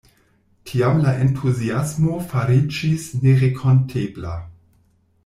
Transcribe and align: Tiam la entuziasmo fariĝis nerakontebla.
Tiam 0.69 1.01
la 1.03 1.11
entuziasmo 1.25 2.15
fariĝis 2.31 3.05
nerakontebla. 3.27 4.33